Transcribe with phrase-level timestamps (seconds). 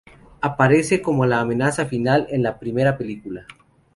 [0.41, 3.45] Aparece como la amenaza final en la primera película.